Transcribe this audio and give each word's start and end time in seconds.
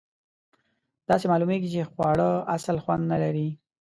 داسې 1.09 1.25
معلومیږي 1.31 1.69
چې 1.73 1.87
خواړه 1.91 2.29
اصلآ 2.55 2.81
خوند 2.83 3.03
نه 3.11 3.17
لري. 3.23 3.47